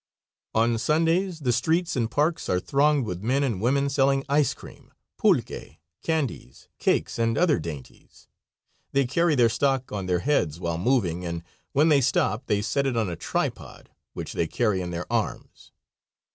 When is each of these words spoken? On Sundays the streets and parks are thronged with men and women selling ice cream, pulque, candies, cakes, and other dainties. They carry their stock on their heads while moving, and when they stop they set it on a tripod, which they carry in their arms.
On 0.55 0.79
Sundays 0.79 1.41
the 1.41 1.51
streets 1.53 1.95
and 1.95 2.09
parks 2.09 2.49
are 2.49 2.59
thronged 2.59 3.05
with 3.05 3.21
men 3.21 3.43
and 3.43 3.61
women 3.61 3.87
selling 3.87 4.23
ice 4.27 4.55
cream, 4.55 4.91
pulque, 5.19 5.77
candies, 6.01 6.67
cakes, 6.79 7.19
and 7.19 7.37
other 7.37 7.59
dainties. 7.59 8.25
They 8.93 9.05
carry 9.05 9.35
their 9.35 9.47
stock 9.47 9.91
on 9.91 10.07
their 10.07 10.21
heads 10.21 10.59
while 10.59 10.79
moving, 10.79 11.23
and 11.23 11.43
when 11.73 11.89
they 11.89 12.01
stop 12.01 12.47
they 12.47 12.63
set 12.63 12.87
it 12.87 12.97
on 12.97 13.11
a 13.11 13.15
tripod, 13.15 13.91
which 14.13 14.33
they 14.33 14.47
carry 14.47 14.81
in 14.81 14.89
their 14.89 15.05
arms. 15.13 15.71